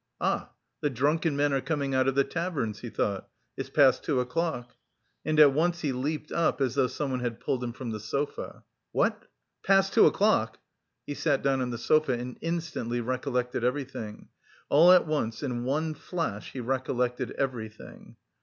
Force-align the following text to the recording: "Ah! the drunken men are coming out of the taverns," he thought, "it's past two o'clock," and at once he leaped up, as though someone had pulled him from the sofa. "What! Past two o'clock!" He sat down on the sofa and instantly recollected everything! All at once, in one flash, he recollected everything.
"Ah! 0.19 0.49
the 0.81 0.89
drunken 0.89 1.35
men 1.35 1.53
are 1.53 1.61
coming 1.61 1.93
out 1.93 2.07
of 2.07 2.15
the 2.15 2.23
taverns," 2.23 2.79
he 2.79 2.89
thought, 2.89 3.29
"it's 3.55 3.69
past 3.69 4.03
two 4.03 4.19
o'clock," 4.19 4.75
and 5.23 5.39
at 5.39 5.53
once 5.53 5.81
he 5.81 5.91
leaped 5.91 6.31
up, 6.31 6.59
as 6.59 6.73
though 6.73 6.87
someone 6.87 7.19
had 7.19 7.39
pulled 7.39 7.63
him 7.63 7.71
from 7.71 7.91
the 7.91 7.99
sofa. 7.99 8.63
"What! 8.93 9.27
Past 9.63 9.93
two 9.93 10.07
o'clock!" 10.07 10.57
He 11.05 11.13
sat 11.13 11.43
down 11.43 11.61
on 11.61 11.69
the 11.69 11.77
sofa 11.77 12.13
and 12.13 12.39
instantly 12.41 12.99
recollected 12.99 13.63
everything! 13.63 14.29
All 14.69 14.91
at 14.91 15.05
once, 15.05 15.43
in 15.43 15.65
one 15.65 15.93
flash, 15.93 16.51
he 16.53 16.61
recollected 16.61 17.29
everything. 17.37 18.15